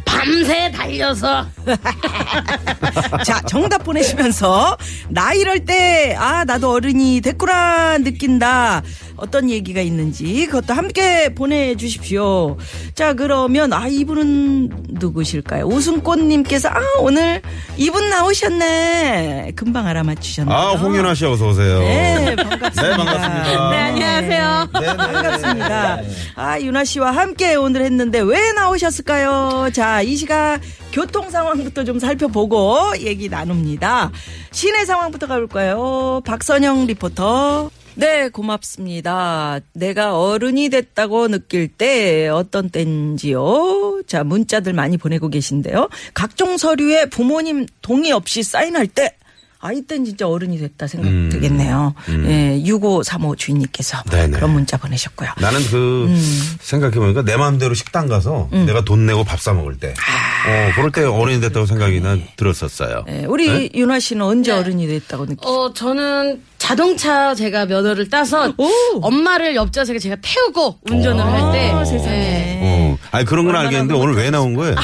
밤새 0.04 0.70
달려서. 0.72 1.46
자, 3.24 3.40
정답 3.42 3.84
보내시면서, 3.84 4.76
나 5.08 5.32
이럴 5.32 5.64
때, 5.64 6.14
아, 6.18 6.44
나도 6.44 6.72
어른이 6.72 7.20
됐구나, 7.20 7.98
느낀다. 7.98 8.82
어떤 9.20 9.50
얘기가 9.50 9.80
있는지, 9.80 10.46
그것도 10.46 10.74
함께 10.74 11.32
보내주십시오. 11.34 12.56
자, 12.94 13.14
그러면, 13.14 13.72
아, 13.72 13.86
이분은 13.86 14.86
누구실까요? 14.90 15.66
웃음꽃님께서, 15.66 16.68
아, 16.68 16.80
오늘 17.00 17.42
이분 17.76 18.08
나오셨네. 18.08 19.52
금방 19.56 19.86
알아맞히셨네요. 19.86 20.56
아, 20.56 20.72
홍윤아 20.72 21.14
씨 21.14 21.26
어서 21.26 21.48
오세요. 21.48 21.78
네, 21.80 22.36
반갑습니다. 22.36 22.82
네, 22.82 22.96
반갑습니다. 22.96 23.70
네, 23.70 23.76
안녕하세요. 23.78 24.68
네, 24.72 24.80
네. 24.80 24.96
반갑습니다. 24.96 26.00
아, 26.36 26.60
윤아 26.60 26.84
씨와 26.84 27.10
함께 27.10 27.54
오늘 27.54 27.82
했는데 27.82 28.20
왜 28.20 28.52
나오셨을까요? 28.52 29.70
자, 29.72 30.02
이 30.02 30.16
시각 30.16 30.60
교통 30.92 31.30
상황부터 31.30 31.84
좀 31.84 31.98
살펴보고 31.98 32.78
얘기 33.00 33.28
나눕니다. 33.28 34.10
시내 34.50 34.84
상황부터 34.84 35.26
가볼까요? 35.26 36.20
박선영 36.24 36.86
리포터. 36.86 37.70
네, 37.94 38.28
고맙습니다. 38.28 39.60
내가 39.72 40.18
어른이 40.18 40.68
됐다고 40.70 41.28
느낄 41.28 41.68
때 41.68 42.28
어떤 42.28 42.70
때인지요? 42.70 44.02
자, 44.06 44.24
문자들 44.24 44.72
많이 44.72 44.96
보내고 44.96 45.28
계신데요. 45.28 45.88
각종 46.14 46.56
서류에 46.56 47.06
부모님 47.06 47.66
동의 47.82 48.12
없이 48.12 48.42
사인할 48.42 48.86
때 48.86 49.16
아, 49.62 49.72
이 49.72 49.82
땐 49.82 50.04
진짜 50.06 50.26
어른이 50.26 50.58
됐다 50.58 50.86
생각 50.86 51.08
음. 51.08 51.28
들겠네요. 51.30 51.94
예, 52.26 52.60
6535 52.64 53.36
주인님께서 53.36 54.02
네네. 54.10 54.30
그런 54.36 54.50
문자 54.52 54.76
보내셨고요. 54.78 55.30
나는 55.38 55.60
그 55.70 56.06
음. 56.08 56.56
생각해보니까 56.60 57.22
내 57.22 57.36
마음대로 57.36 57.74
식당 57.74 58.08
가서 58.08 58.48
내가 58.50 58.82
돈 58.84 59.04
내고 59.06 59.22
밥 59.24 59.40
사 59.40 59.52
먹을 59.52 59.76
때, 59.78 59.88
어 59.90 60.70
그럴 60.76 60.90
때 60.92 61.02
어른이 61.04 61.40
됐다고 61.40 61.64
생각이 61.66 62.00
난 62.00 62.22
들었었어요. 62.36 63.04
예, 63.08 63.24
우리 63.26 63.70
윤아 63.74 64.00
씨는 64.00 64.22
언제 64.24 64.52
어른이 64.52 64.86
됐다고 64.86 65.26
느끼? 65.26 65.46
어, 65.46 65.72
저는 65.74 66.42
자동차 66.58 67.34
제가 67.34 67.64
면허를 67.66 68.10
따서 68.10 68.52
오. 68.58 68.68
엄마를 69.00 69.54
옆좌석에 69.56 69.98
제가 69.98 70.16
태우고 70.22 70.78
운전을 70.90 71.24
할 71.24 71.52
때. 71.52 71.70
아, 71.70 71.84
세상에. 71.84 72.16
네. 72.18 72.60
어, 72.62 72.98
아니 73.12 73.24
그런 73.24 73.46
건 73.46 73.56
알겠는데 73.56 73.94
오늘 73.94 74.14
왜 74.14 74.30
나온 74.30 74.54
거예요? 74.54 74.74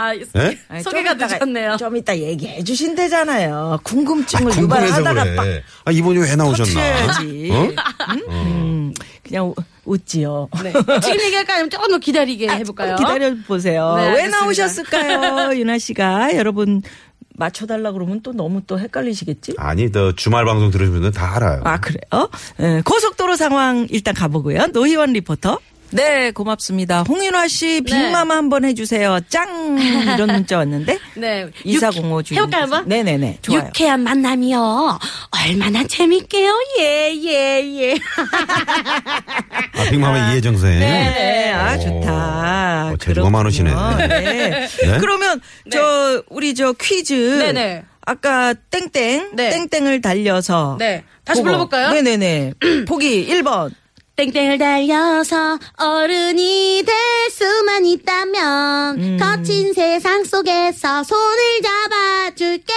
아, 0.00 0.14
예? 0.14 0.58
아니, 0.68 0.82
소개가 0.82 1.10
좀 1.10 1.16
이따가- 1.18 1.34
늦었네요. 1.44 1.76
좀 1.76 1.96
이따 1.96 2.16
얘기해 2.16 2.62
주신대잖아요. 2.62 3.80
궁금증을 3.82 4.52
아, 4.52 4.54
궁금해서 4.54 5.00
유발하다가 5.00 5.34
빡 5.34 5.42
그래. 5.42 5.62
아 5.84 5.90
이분이 5.90 6.18
왜 6.20 6.36
나오셨나? 6.36 6.80
어? 6.80 7.68
음, 8.30 8.92
그냥 9.26 9.46
우- 9.48 9.54
웃지요. 9.84 10.48
네. 10.62 10.72
지금 11.00 11.20
얘기할까요? 11.20 11.54
아니면 11.56 11.70
조금 11.70 11.90
더 11.90 11.98
기다리게 11.98 12.48
해볼까요? 12.48 12.96
기다려 12.96 13.34
보세요. 13.46 13.94
네, 13.96 14.12
왜. 14.14 14.28
나오셨을까요, 14.28 15.54
윤아 15.58 15.78
씨가? 15.78 16.36
여러분 16.36 16.82
맞춰달라 17.36 17.92
그러면 17.92 18.20
또 18.22 18.32
너무 18.32 18.62
또 18.66 18.78
헷갈리시겠지? 18.78 19.54
아니 19.58 19.90
더 19.92 20.12
주말 20.12 20.44
방송 20.44 20.70
들으신 20.70 20.92
분들 20.92 21.12
다 21.12 21.36
알아요. 21.36 21.62
아, 21.64 21.78
그래요? 21.80 22.28
예, 22.60 22.82
고속도로 22.84 23.36
상황 23.36 23.86
일단 23.90 24.14
가보고요. 24.14 24.66
노희원 24.72 25.12
리포터. 25.12 25.58
네, 25.90 26.30
고맙습니다. 26.32 27.02
홍윤화 27.02 27.48
씨, 27.48 27.80
빅마마 27.80 28.36
한번 28.36 28.64
해주세요. 28.64 29.20
짱! 29.28 29.78
이런 30.14 30.26
문자 30.32 30.58
왔는데. 30.58 30.98
네. 31.16 31.46
2405 31.64 32.22
주인. 32.22 32.38
해볼까요, 32.38 32.62
한번? 32.64 32.88
네네네. 32.88 33.38
좋아요. 33.40 33.60
유쾌한 33.66 34.00
만남이요. 34.00 34.98
얼마나 35.30 35.84
재밌게요. 35.84 36.52
예, 36.80 37.14
예, 37.14 37.62
예. 37.64 37.98
아, 39.76 39.90
빅마마 39.90 40.32
이혜정 40.32 40.58
선 40.58 40.78
네, 40.78 41.52
아, 41.52 41.78
좋다. 41.78 42.90
어, 42.92 42.96
재주가 42.98 43.30
많으시네. 43.30 43.70
네. 44.08 44.68
네? 44.82 44.98
그러면, 45.00 45.40
저, 45.70 46.22
우리 46.28 46.54
저 46.54 46.72
퀴즈. 46.74 47.12
네네. 47.38 47.84
아까 48.04 48.54
땡땡. 48.70 49.30
네. 49.34 49.50
땡땡을 49.68 50.00
달려서. 50.00 50.76
네. 50.78 51.04
다시 51.24 51.40
그거. 51.40 51.50
불러볼까요? 51.52 51.92
네네네. 51.92 52.52
보기 52.86 53.26
1번. 53.28 53.70
땡땡을 54.18 54.58
달려서 54.58 55.60
어른이 55.76 56.82
될 56.84 57.30
수만 57.30 57.86
있다면 57.86 59.00
음. 59.00 59.16
거친 59.16 59.72
세상 59.72 60.24
속에서 60.24 61.04
손을 61.04 61.62
잡아줄게 61.62 62.74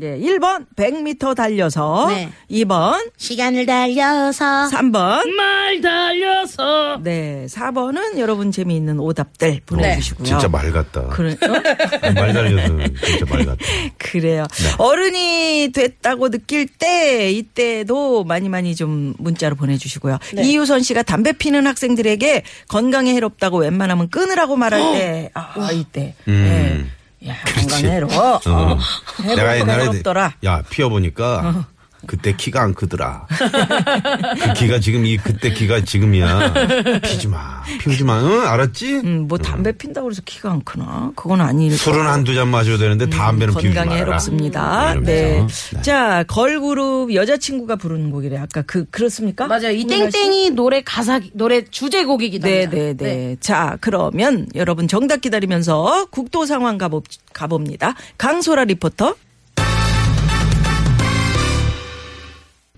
네, 0.00 0.18
1번 0.18 0.64
100m 0.76 1.36
달려서 1.36 2.06
네. 2.08 2.30
2번 2.50 3.10
시간을 3.18 3.66
달려서 3.66 4.70
3번 4.72 5.30
말 5.34 5.82
달려서. 5.82 7.00
네, 7.02 7.44
4번은 7.50 8.16
여러분 8.18 8.50
재미있는 8.50 8.98
오답들 8.98 9.60
보내주시고요. 9.66 10.26
진짜 10.26 10.48
말 10.48 10.72
같다. 10.72 11.02
그래, 11.08 11.36
어? 11.42 12.12
말 12.14 12.32
달려서 12.32 12.78
진짜 13.04 13.26
말 13.28 13.44
같다. 13.44 13.58
그래요. 13.98 14.46
네. 14.50 14.68
어른이 14.78 15.72
됐다고 15.74 16.30
느낄 16.30 16.66
때 16.66 17.30
이때도 17.30 18.24
많이 18.24 18.48
많이 18.48 18.74
좀 18.74 19.12
문자로 19.18 19.54
보내주시고요. 19.54 20.16
이유선 20.42 20.82
씨가 20.82 21.02
담배 21.02 21.32
피는 21.32 21.66
학생들에게 21.66 22.42
건강에 22.68 23.12
해롭다고 23.12 23.58
웬만하면 23.58 24.08
끊으라고 24.08 24.56
말할 24.56 24.80
때, 24.94 25.30
아 25.34 25.70
이때. 25.72 26.14
네. 26.24 26.86
야 27.26 27.34
건강에 27.44 27.94
해로워. 27.96 28.40
어. 28.46 28.78
해롭고 29.22 29.34
내가 29.36 29.58
옛날에 29.58 29.82
해롭더라. 29.82 30.34
야 30.44 30.62
피워보니까 30.70 31.66
그때 32.06 32.34
키가 32.34 32.62
안 32.62 32.74
크더라. 32.74 33.26
그 33.28 34.52
키가 34.54 34.80
지금 34.80 35.04
이 35.04 35.16
그때 35.16 35.52
키가 35.52 35.84
지금이야. 35.84 37.00
피지 37.02 37.28
마, 37.28 37.62
피우지 37.80 38.04
마. 38.04 38.20
응 38.20 38.46
알았지? 38.46 38.94
음, 39.04 39.26
뭐 39.28 39.38
담배 39.38 39.72
핀다고 39.72 40.10
해서 40.10 40.22
키가 40.24 40.50
안 40.50 40.62
크나? 40.64 41.12
그건 41.14 41.40
아닐 41.40 41.76
술은 41.76 42.06
한두 42.06 42.34
잔 42.34 42.48
마셔야 42.48 42.78
되는데 42.78 43.08
담배는 43.10 43.54
피우지 43.54 43.68
마라. 43.68 43.82
음, 43.82 43.86
건강에 43.86 44.00
해롭습니다. 44.00 44.92
음, 44.94 45.04
네. 45.04 45.46
네. 45.46 45.82
자, 45.82 46.24
걸그룹 46.26 47.14
여자친구가 47.14 47.76
부르는 47.76 48.10
곡이래. 48.10 48.38
아까 48.38 48.62
그, 48.62 48.84
그렇습니까? 48.90 49.46
맞아요. 49.46 49.70
이? 49.70 49.84
땡땡이 49.84 50.50
노래 50.50 50.82
가사, 50.82 51.20
노래 51.32 51.64
주제곡이기도 51.64 52.46
네, 52.46 52.64
합니다. 52.64 52.82
네, 52.82 52.94
네. 52.96 53.36
자, 53.40 53.76
그러면 53.80 54.46
여러분 54.54 54.88
정답 54.88 55.20
기다리면서 55.20 56.06
국도 56.10 56.46
상황 56.46 56.78
가보, 56.78 57.02
가봅니다. 57.32 57.94
강소라 58.18 58.64
리포터. 58.64 59.14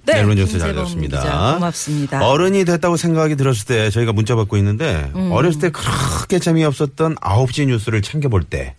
네, 0.04 0.18
여러분 0.18 0.36
뉴스 0.36 0.52
김세범 0.52 0.66
잘 0.66 0.74
들었습니다. 0.74 1.20
기자, 1.20 1.54
고맙습니다. 1.54 2.26
어른이 2.26 2.64
됐다고 2.64 2.96
생각이 2.96 3.36
들었을 3.36 3.66
때 3.66 3.90
저희가 3.90 4.12
문자 4.12 4.34
받고 4.34 4.56
있는데 4.56 5.10
음. 5.14 5.30
어렸을 5.32 5.60
때 5.60 5.70
그렇게 5.70 6.38
재미없었던 6.38 7.16
9시 7.16 7.66
뉴스를 7.66 8.02
챙겨볼 8.02 8.42
때 8.44 8.74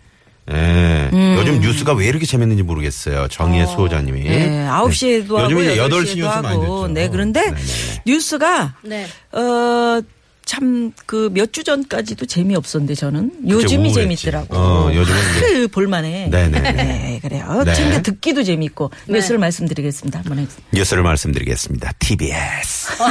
예. 0.52 1.10
음. 1.14 1.36
요즘 1.40 1.62
뉴스가 1.62 1.94
왜 1.94 2.08
이렇게 2.08 2.26
재밌는지 2.26 2.64
모르겠어요. 2.64 3.30
정희의 3.30 3.66
수호자님이. 3.68 4.24
네, 4.24 4.68
9시에도 4.70 5.36
하고 5.38 5.44
요즘 5.44 5.60
이제 5.62 5.78
8시 5.78 5.90
8시에도 5.90 6.16
뉴스 6.18 6.22
많이 6.22 6.48
하고. 6.48 6.82
듣죠. 6.82 6.88
네, 6.94 7.10
그런데 7.10 7.42
네네네. 7.46 7.62
뉴스가 8.06 8.76
네. 8.82 9.08
어, 9.32 10.02
참, 10.46 10.92
그, 11.06 11.30
몇 11.34 11.52
주 11.54 11.64
전까지도 11.64 12.26
재미없었는데, 12.26 12.96
저는. 12.96 13.32
요즘이 13.48 13.90
우울했지. 13.90 14.24
재밌더라고. 14.24 14.56
어, 14.58 14.92
요즘은 14.94 15.20
이제- 15.20 15.40
그, 15.40 15.68
볼만해. 15.68 16.28
네네네. 16.30 16.72
네, 16.74 17.20
그래요. 17.22 17.62
네. 17.66 17.74
챙겨 17.74 18.02
듣기도 18.02 18.44
재밌고. 18.44 18.90
뉴스를 19.08 19.38
말씀드리겠습니다. 19.40 20.20
한번 20.20 20.40
해 20.40 20.48
뉴스를 20.72 21.04
말씀드리겠습니다. 21.04 21.92
TBS. 22.00 22.88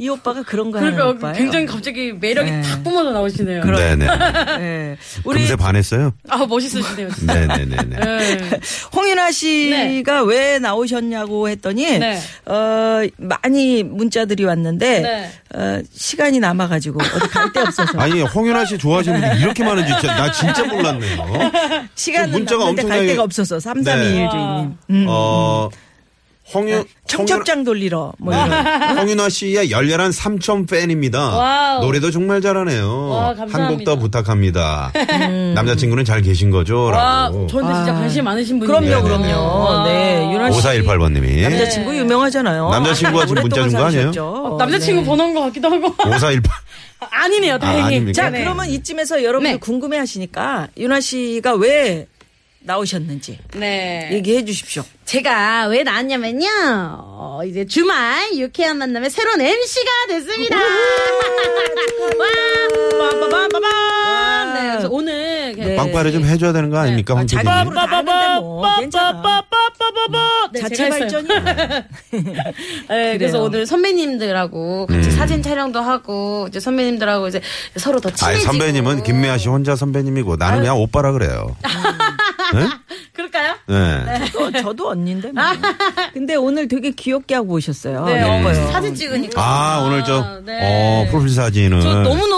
이 0.00 0.08
오빠가 0.08 0.44
그런 0.44 0.70
거 0.70 0.78
하는 0.78 0.92
그러니까 0.94 1.18
오빠예요. 1.18 1.36
굉장히 1.36 1.66
갑자기 1.66 2.12
매력이 2.12 2.48
네. 2.48 2.62
탁 2.62 2.84
뿜어져 2.84 3.10
나오시네요. 3.10 3.64
네네. 3.64 4.06
네. 4.58 4.96
우리 5.24 5.40
금세 5.40 5.56
반했어요? 5.56 6.12
아, 6.28 6.46
멋있으시네요. 6.46 7.10
진짜. 7.10 7.34
네네네네. 7.34 7.86
네. 7.98 8.60
홍윤아 8.94 9.32
씨가 9.32 10.22
왜 10.22 10.60
나오셨냐고 10.60 11.48
했더니 11.48 11.98
네. 11.98 12.20
어 12.46 13.00
많이 13.16 13.82
문자들이 13.82 14.44
왔는데 14.44 15.00
네. 15.00 15.32
어 15.52 15.82
시간이 15.92 16.38
남아가지고 16.38 17.00
어디 17.02 17.28
갈 17.28 17.52
데 17.52 17.58
없어서 17.60 17.98
아니, 17.98 18.22
홍윤아 18.22 18.66
씨 18.66 18.78
좋아하시는 18.78 19.20
분이 19.20 19.40
이렇게 19.40 19.64
많은지 19.64 19.92
진짜, 19.98 20.14
나 20.14 20.30
진짜 20.30 20.64
몰랐네요. 20.64 21.50
시간은 21.96 22.30
문자가 22.30 22.66
남는데 22.66 22.88
갈 22.88 23.00
엄청나게- 23.00 23.06
데가 23.08 23.22
없어서 23.24 23.56
네. 23.56 23.60
3321 23.60 24.30
주인님. 24.30 24.76
음. 24.90 25.06
어, 25.08 25.68
홍윤, 26.54 26.84
청첩장 27.06 27.64
돌리러 27.64 28.12
뭐 28.18 28.32
이런. 28.32 28.96
홍윤아 28.98 29.28
씨의 29.28 29.70
열렬한 29.70 30.12
삼촌 30.12 30.64
팬입니다. 30.66 31.36
와우. 31.36 31.80
노래도 31.82 32.10
정말 32.10 32.40
잘하네요. 32.40 33.08
와, 33.08 33.34
감사합니다. 33.34 33.58
한 33.58 33.68
곡 33.68 33.84
더 33.84 33.96
부탁합니다. 33.96 34.92
남자친구는 35.54 36.04
잘 36.04 36.22
계신 36.22 36.50
거죠? 36.50 36.84
와, 36.84 37.24
라고. 37.24 37.46
저한테 37.48 37.74
진짜 37.74 37.92
관심 37.92 38.24
많으신 38.24 38.58
분이네요. 38.60 39.02
그럼요, 39.02 39.22
그럼요. 39.26 39.84
네, 39.88 40.30
윤아 40.32 40.50
씨 40.52 40.60
5418번님이. 40.60 41.42
남자친구 41.42 41.96
유명하잖아요. 41.96 42.70
남자친구가 42.70 43.26
지금 43.26 43.42
문자 43.42 43.60
오랫동안 43.62 43.90
준거 43.90 44.20
아니에요? 44.22 44.56
남자친구 44.58 45.00
네. 45.02 45.06
번호인 45.06 45.34
것 45.34 45.40
같기도 45.42 45.68
하고. 45.70 45.86
5418. 46.08 46.42
아니네요, 47.10 47.58
다행히. 47.58 47.82
아닙니까? 47.84 48.12
자, 48.22 48.30
네. 48.30 48.40
그러면 48.40 48.68
이쯤에서 48.70 49.22
여러분들 49.22 49.52
네. 49.52 49.58
궁금해 49.58 49.98
하시니까 49.98 50.68
윤아 50.76 51.00
씨가 51.00 51.54
왜 51.54 52.06
나오셨는지 52.60 53.38
네. 53.54 54.08
얘기해 54.12 54.44
주십시오. 54.44 54.82
제가 55.04 55.66
왜 55.68 55.84
나왔냐면요. 55.84 56.46
어, 56.98 57.40
이제 57.46 57.64
주말 57.66 58.36
유쾌한 58.36 58.76
만남의 58.76 59.08
새로운 59.10 59.40
MC가 59.40 59.90
됐습니다. 60.08 60.56
와, 62.18 63.10
빠바바바밤. 63.20 64.54
네, 64.54 64.70
그래서 64.72 64.88
오늘 64.90 65.54
네. 65.56 65.76
빵빠레 65.76 66.12
좀 66.12 66.24
해줘야 66.24 66.52
되는 66.52 66.68
거 66.68 66.78
아닙니까? 66.78 67.14
아, 67.14 67.18
황 67.18 67.26
자기? 67.26 67.48
입으로 67.48 67.74
다 67.74 67.86
하는데 67.86 68.40
뭐 68.40 68.76
괜찮아. 68.80 69.44
네, 70.52 70.60
자체 70.60 70.74
제가 70.76 70.94
했어요. 70.96 71.22
발전이야. 71.24 71.84
네, 72.88 73.18
그래서 73.18 73.38
그래요. 73.38 73.44
오늘 73.44 73.66
선배님들하고 73.66 74.86
같이 74.86 75.10
사진 75.10 75.42
촬영도 75.42 75.80
하고 75.80 76.46
이제 76.48 76.58
선배님들하고 76.60 77.28
이제 77.28 77.40
서로 77.76 78.00
더 78.00 78.08
음. 78.08 78.10
아니, 78.10 78.38
친해지고. 78.40 78.52
선배님은 78.52 79.02
김미아 79.04 79.38
씨 79.38 79.48
혼자 79.48 79.76
선배님이고 79.76 80.36
나는 80.36 80.60
그냥 80.60 80.78
오빠라 80.80 81.12
그래요. 81.12 81.56
그럴까요? 83.12 83.54
네. 83.66 84.30
또 84.32 84.50
저도 84.50 84.90
언니인데 84.90 85.32
뭐. 85.32 85.42
근데 86.14 86.34
오늘 86.36 86.68
되게 86.68 86.90
귀엽게 86.90 87.34
하고 87.34 87.54
오셨어요. 87.54 88.04
네. 88.06 88.22
어, 88.22 88.54
사진 88.70 88.94
찍으니까. 88.94 89.40
아, 89.40 89.80
오늘 89.84 90.04
저, 90.04 90.40
네. 90.44 90.58
어, 90.62 91.10
프로필 91.10 91.30
사진은. 91.30 91.80
저 91.80 92.02
너무너무 92.02 92.37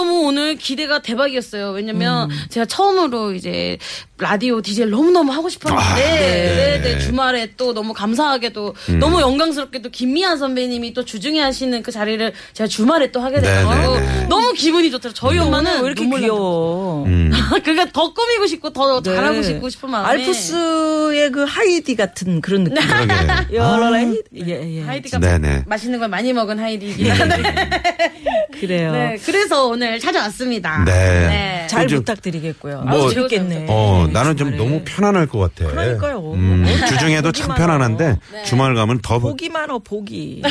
기대가 0.61 1.01
대박이었어요. 1.01 1.71
왜냐면 1.71 2.29
제가 2.49 2.65
처음으로 2.65 3.33
이제 3.33 3.77
라디오 4.17 4.61
디제이를 4.61 4.91
너무너무 4.91 5.31
하고 5.31 5.49
싶었는데 5.49 5.83
아, 5.83 5.95
네. 5.95 6.79
네, 6.81 6.81
네, 6.81 6.99
주말에 6.99 7.53
또 7.57 7.73
너무 7.73 7.93
감사하게도 7.93 8.75
너무 8.99 9.19
영광스럽게도 9.19 9.89
김미아 9.89 10.37
선배님이 10.37 10.93
또 10.93 11.03
주중에 11.03 11.41
하시는 11.41 11.81
그 11.81 11.91
자리를 11.91 12.31
제가 12.53 12.67
주말에 12.67 13.11
또 13.11 13.19
하게 13.19 13.37
네, 13.37 13.41
돼서 13.41 13.73
네, 13.73 13.99
네. 13.99 14.27
너무 14.27 14.53
기분이 14.53 14.91
좋더라고요. 14.91 15.13
저희 15.15 15.39
엄마는 15.39 15.81
왜 15.81 15.87
이렇게 15.87 16.07
귀여워? 16.07 17.03
음. 17.05 17.31
그러니까 17.63 17.91
더 17.91 18.13
꾸미고 18.13 18.45
싶고 18.47 18.69
더 18.71 19.01
네. 19.01 19.15
잘하고 19.15 19.41
싶고 19.41 19.69
싶은 19.69 19.89
마음에 19.89 20.07
알프스의 20.09 21.31
그 21.31 21.43
하이디 21.43 21.95
같은 21.95 22.41
그런 22.41 22.63
느낌. 22.63 22.81
그러게. 22.87 23.55
여러라이 23.55 24.21
예, 24.35 24.77
예. 24.77 24.81
하이디가 24.81 25.19
네네. 25.19 25.63
맛있는 25.65 25.99
걸 25.99 26.09
많이 26.09 26.31
먹은 26.31 26.59
하이디이긴 26.59 27.11
한데 27.11 27.41
그래요. 28.59 28.91
네, 28.91 29.17
그래서 29.25 29.67
오늘 29.67 29.99
찾아왔습니다. 29.99 30.83
네. 30.85 31.65
잘 31.69 31.87
좀- 31.87 31.99
부탁드리겠고요. 31.99 32.81
뭐- 32.81 33.07
아, 33.07 33.09
재밌겠네. 33.09 33.65
어, 33.69 34.07
나는 34.11 34.35
좀. 34.37 34.55
너무 34.57 34.81
편안할 34.85 35.27
것 35.27 35.39
같아. 35.39 35.69
그러니까요. 35.71 36.19
음, 36.33 36.65
뭐 36.65 36.65
주중에도 36.87 37.31
참 37.31 37.55
편안한데 37.55 38.05
하고. 38.05 38.43
주말 38.45 38.75
가면 38.75 38.99
더. 39.01 39.19
복이 39.19 39.49
많어 39.49 39.79
복이. 39.79 40.41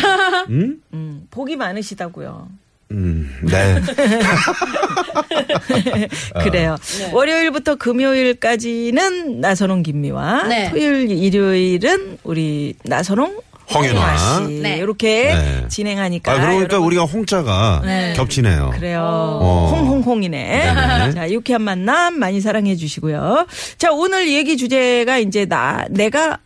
음? 0.49 0.77
음, 0.95 1.23
복이 1.31 1.57
많으시다고요. 1.57 2.49
음, 2.93 3.31
네. 3.45 3.81
그래요. 6.43 6.77
월요일부터 7.13 7.77
금요일까지는 7.77 9.41
나선홍 9.41 9.83
김미화, 9.83 10.45
네. 10.49 10.71
토요일 10.71 11.11
일요일은 11.11 12.19
우리 12.25 12.75
나선홍 12.85 13.41
홍윤아. 13.75 14.17
씨 14.17 14.53
네. 14.61 14.77
이렇게 14.79 15.35
네. 15.35 15.65
진행하니까. 15.69 16.33
아, 16.33 16.35
그러니까 16.35 16.57
여러분 16.63 16.87
우리가 16.87 17.05
홍자가 17.05 17.83
네. 17.85 18.13
겹치네요. 18.15 18.71
그래요. 18.75 19.01
어. 19.03 19.73
홍홍홍이네. 19.75 20.75
네네. 20.75 21.13
자, 21.13 21.31
유쾌한 21.31 21.63
만남 21.63 22.19
많이 22.19 22.41
사랑해 22.41 22.77
주시고요. 22.77 23.47
자, 23.79 23.93
오늘 23.93 24.33
얘기 24.33 24.57
주제가 24.57 25.19
이제 25.19 25.47
나, 25.47 25.87
내가, 25.91 26.39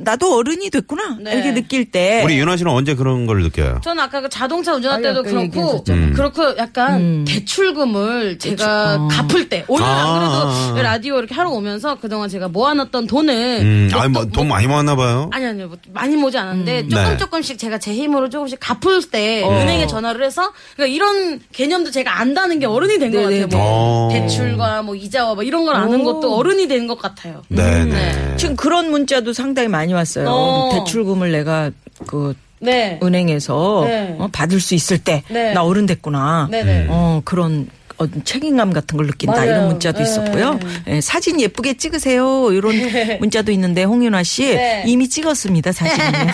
나도 0.00 0.36
어른이 0.36 0.70
됐구나. 0.70 1.18
네. 1.20 1.34
이렇게 1.34 1.52
느낄 1.54 1.90
때. 1.90 2.22
우리 2.24 2.38
윤아 2.38 2.56
씨는 2.56 2.70
언제 2.70 2.94
그런 2.94 3.26
걸 3.26 3.42
느껴요? 3.42 3.80
저는 3.82 4.02
아까 4.02 4.20
그 4.20 4.28
자동차 4.28 4.74
운전할 4.74 4.96
아니, 4.98 5.02
때도 5.02 5.20
아까 5.20 5.28
그렇고 5.28 5.44
얘기했었잖아. 5.46 5.98
음. 6.06 6.12
그렇고 6.14 6.56
약간 6.58 7.00
음. 7.00 7.24
대출금을 7.26 8.38
제가 8.38 8.96
어. 9.00 9.08
갚을 9.08 9.48
때 9.48 9.64
오늘 9.68 9.84
아, 9.84 9.88
안 9.88 10.06
아, 10.06 10.72
그래도 10.72 10.78
아. 10.78 10.82
라디오 10.82 11.18
이렇게 11.18 11.34
하러 11.34 11.50
오면서 11.50 11.98
그동안 12.00 12.28
제가 12.28 12.48
모아놨던 12.48 13.06
돈을 13.06 13.58
음, 13.62 13.88
뭐 13.92 14.00
아니, 14.00 14.12
뭐, 14.12 14.24
또- 14.24 14.30
돈 14.30 14.48
많이 14.48 14.66
모았나 14.66 14.96
봐요. 14.96 15.28
아니 15.32 15.46
아니요 15.46 15.68
뭐 15.68 15.76
많이 15.92 16.16
모지 16.16 16.38
않았는데 16.38 16.80
음. 16.82 16.88
조금 16.88 17.04
네. 17.04 17.16
조금씩 17.16 17.58
제가 17.58 17.78
제 17.78 17.92
힘으로 17.92 18.28
조금씩 18.28 18.58
갚을 18.60 19.02
때 19.10 19.42
어. 19.44 19.50
은행에 19.60 19.86
전화를 19.86 20.24
해서 20.24 20.52
그러니까 20.76 20.94
이런 20.94 21.40
개념도 21.52 21.90
제가 21.90 22.20
안다는 22.20 22.58
게 22.58 22.66
어른이 22.66 22.98
된 22.98 23.10
것. 23.12 23.22
같아요. 23.22 23.46
뭐 23.48 23.58
어. 23.60 24.08
대출과 24.12 24.82
뭐 24.82 24.94
이자와 24.94 25.34
뭐 25.34 25.42
이런 25.42 25.64
걸 25.64 25.74
아는 25.76 26.00
오. 26.00 26.04
것도 26.04 26.34
어른이 26.36 26.66
된 26.68 26.88
것 26.88 26.96
같아요. 26.98 27.42
네네. 27.48 27.84
네. 27.84 28.34
지금 28.38 28.56
그런 28.56 28.90
문자도 28.90 29.32
상당히 29.34 29.68
많이 29.68 29.87
왔어요. 29.94 30.28
어. 30.28 30.70
대출금을 30.72 31.32
내가 31.32 31.70
그 32.06 32.34
네. 32.60 32.98
은행에서 33.02 33.84
네. 33.86 34.16
어, 34.18 34.28
받을 34.32 34.60
수 34.60 34.74
있을 34.74 34.98
때나 34.98 35.22
네. 35.30 35.54
어른 35.56 35.86
됐구나. 35.86 36.48
네네. 36.50 36.86
어, 36.88 37.22
그런 37.24 37.68
어, 37.98 38.06
책임감 38.24 38.72
같은 38.72 38.96
걸 38.96 39.06
느낀다 39.06 39.36
맞아요. 39.36 39.50
이런 39.50 39.68
문자도 39.68 39.98
네. 39.98 40.04
있었고요. 40.04 40.60
예, 40.86 41.00
사진 41.00 41.40
예쁘게 41.40 41.76
찍으세요 41.76 42.52
이런 42.52 42.74
문자도 43.18 43.50
있는데 43.52 43.82
홍윤아 43.82 44.22
씨 44.22 44.54
네. 44.54 44.84
이미 44.86 45.08
찍었습니다 45.08 45.72
사진은요. 45.72 46.32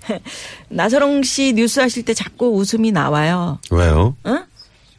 나서롱 0.70 1.22
씨 1.22 1.52
뉴스 1.54 1.80
하실 1.80 2.04
때 2.04 2.14
자꾸 2.14 2.54
웃음이 2.56 2.92
나와요. 2.92 3.58
왜요? 3.70 4.16
어? 4.24 4.38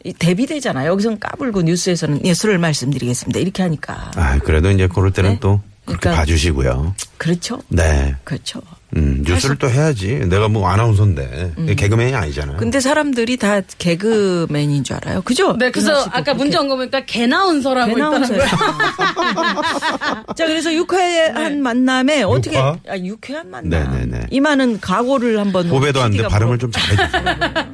이 0.03 0.13
대비되잖아요. 0.13 0.91
여기서는 0.91 1.19
까불고 1.19 1.63
뉴스에서는 1.63 2.25
예술을 2.25 2.59
말씀드리겠습니다. 2.59 3.39
이렇게 3.39 3.63
하니까 3.63 4.11
아, 4.15 4.37
그래도 4.37 4.69
이제 4.69 4.87
그럴 4.87 5.11
때는 5.11 5.31
네? 5.31 5.39
또 5.39 5.61
그렇게 5.85 6.01
그러니까- 6.01 6.21
봐주시고요. 6.21 6.95
그렇죠. 7.17 7.61
네. 7.69 8.15
그렇죠. 8.23 8.61
음, 8.97 9.23
뉴스를 9.27 9.57
또 9.57 9.69
해야지. 9.69 10.19
내가 10.29 10.47
뭐 10.47 10.69
아나운서인데 10.69 11.75
개그맨이 11.75 12.13
아니잖아요. 12.15 12.55
음. 12.55 12.59
근데 12.59 12.79
사람들이 12.79 13.35
다 13.37 13.59
개그맨인 13.77 14.83
줄 14.83 14.95
알아요. 14.97 15.21
그죠? 15.21 15.55
네, 15.57 15.69
그래서 15.71 16.05
아까 16.11 16.33
문자 16.33 16.61
온거 16.61 16.75
보니까 16.77 17.05
개나운서라고 17.05 17.93
개나운서요. 17.93 18.39
자, 20.35 20.45
그래서 20.45 20.73
유쾌한 20.73 21.61
만남에 21.61 22.23
어떻게 22.23 22.55
육화? 22.57 22.77
아, 22.89 22.97
유쾌한 22.97 23.49
만남. 23.49 23.91
네네네. 23.91 24.27
이마는 24.31 24.79
각오를 24.79 25.39
한번 25.39 25.67
후배도 25.69 26.01
안 26.01 26.11
돼. 26.11 26.23
발음을 26.23 26.57
뭐좀 26.57 26.71
잘해 26.71 27.05
주세요. 27.05 27.25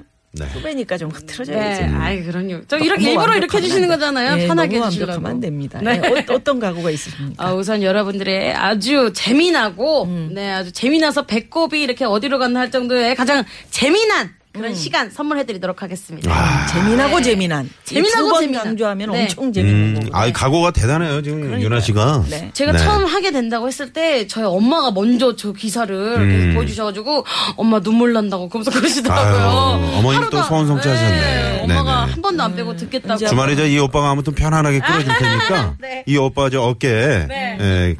네. 0.33 0.45
후배니까 0.45 0.97
좀 0.97 1.09
흐트러져야지. 1.09 1.81
네, 1.81 1.87
아이 1.93 2.23
그럼요. 2.23 2.61
저 2.67 2.77
이렇게 2.77 3.03
너무 3.03 3.09
일부러 3.09 3.35
이렇게 3.37 3.57
해주시는. 3.57 3.89
거잖아요. 3.89 4.35
네, 4.37 4.47
편하게 4.47 4.77
너무 4.77 4.85
해주시려고. 4.87 5.11
완벽하면 5.11 5.31
안 5.31 5.39
됩니다. 5.41 5.81
네. 5.83 5.97
네, 5.97 6.25
어, 6.29 6.39
떤 6.43 6.59
각오가 6.59 6.89
있으십니까? 6.89 7.45
아, 7.45 7.53
우선 7.53 7.83
여러분들의 7.83 8.53
아주 8.53 9.11
재미나고, 9.13 10.03
음. 10.05 10.31
네, 10.33 10.49
아주 10.51 10.71
재미나서 10.71 11.25
배꼽이 11.25 11.81
이렇게 11.81 12.05
어디로 12.05 12.39
갔나 12.39 12.61
할 12.61 12.71
정도의 12.71 13.15
가장 13.15 13.43
재미난 13.71 14.33
그런 14.53 14.75
시간 14.75 15.09
선물해드리도록 15.09 15.81
하겠습니다. 15.81 16.29
아, 16.29 16.65
재미나고 16.67 17.21
재미난. 17.21 17.69
재미나고 17.85 18.23
두번 18.25 18.41
재미난. 18.41 18.63
강조하면 18.65 19.11
네. 19.11 19.21
엄청 19.21 19.53
재밌는 19.53 19.95
음, 19.95 20.03
거고. 20.09 20.17
아, 20.17 20.31
각오가 20.31 20.71
대단해요. 20.71 21.21
지금 21.21 21.39
그러니까요. 21.41 21.65
윤아 21.65 21.79
씨가. 21.79 22.25
네. 22.29 22.49
제가 22.53 22.73
네. 22.73 22.77
처음 22.79 23.05
하게 23.05 23.31
된다고 23.31 23.67
했을 23.67 23.93
때 23.93 24.27
저희 24.27 24.43
엄마가 24.43 24.91
먼저 24.91 25.35
저 25.37 25.53
기사를 25.53 25.95
이렇게 25.95 26.21
음. 26.23 26.53
보여주셔가지고 26.53 27.25
엄마 27.55 27.79
눈물 27.79 28.11
난다고 28.11 28.49
그러면서 28.49 28.71
그러시더라고요. 28.71 29.41
아유, 29.41 29.97
어머님 29.99 30.29
또 30.29 30.41
하루도- 30.41 30.47
소원성취 30.47 30.87
하셨네. 30.89 31.61
엄마가 31.63 31.99
네네. 32.01 32.11
한 32.13 32.21
번도 32.21 32.43
안 32.43 32.55
빼고 32.55 32.75
듣겠다고. 32.75 33.25
주말에 33.25 33.55
저 33.55 33.65
이 33.65 33.79
오빠가 33.79 34.09
아무튼 34.09 34.33
편안하게 34.35 34.79
끌어줄 34.81 35.13
테니까 35.17 35.75
네. 35.79 36.03
이 36.05 36.17
오빠 36.17 36.49
저 36.49 36.61
어깨에 36.61 37.27
에, 37.31 37.95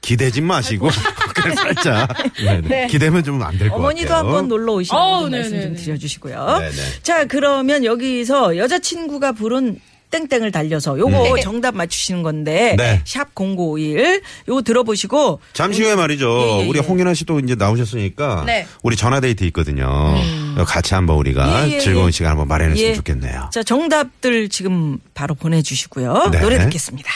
기대지 0.00 0.40
마시고 0.40 0.88
그냥 1.34 1.56
살짝 1.56 2.08
네, 2.42 2.60
네. 2.62 2.86
기대면 2.86 3.22
좀 3.22 3.42
안 3.42 3.52
될 3.58 3.68
것 3.68 3.76
같아요. 3.76 3.78
어머니도 3.78 4.14
한번 4.14 4.48
놀러 4.48 4.72
오시는 4.74 4.98
어우, 5.00 5.28
말씀 5.30 5.50
좀 5.50 5.58
네네네. 5.60 5.74
드려주시고요. 5.76 6.58
네네. 6.60 6.76
자, 7.02 7.24
그러면 7.26 7.84
여기서 7.84 8.56
여자친구가 8.56 9.32
부른 9.32 9.78
땡땡을 10.10 10.50
달려서 10.50 10.98
요거 10.98 11.36
네. 11.36 11.40
정답 11.42 11.76
맞추시는 11.76 12.24
건데 12.24 12.74
네. 12.76 13.00
샵 13.04 13.32
0951 13.36 14.22
요거 14.48 14.62
들어보시고 14.62 15.40
잠시 15.52 15.82
후에 15.84 15.94
말이죠. 15.94 16.28
예, 16.28 16.62
예, 16.64 16.68
우리 16.68 16.78
예. 16.78 16.82
홍윤아 16.82 17.14
씨도 17.14 17.38
이제 17.38 17.54
나오셨으니까 17.54 18.42
네. 18.44 18.66
우리 18.82 18.96
전화 18.96 19.20
데이트 19.20 19.44
있거든요. 19.44 19.86
같이 20.66 20.94
한번 20.94 21.16
우리가 21.18 21.68
예, 21.68 21.74
예, 21.74 21.78
즐거운 21.78 22.08
예. 22.08 22.10
시간 22.10 22.32
한번 22.32 22.48
마련했으면 22.48 22.90
예. 22.90 22.94
좋겠네요. 22.96 23.50
자, 23.52 23.62
정답들 23.62 24.48
지금 24.48 24.98
바로 25.14 25.36
보내주시고요. 25.36 26.30
네. 26.32 26.40
노래 26.40 26.58
듣겠습니다. 26.58 27.08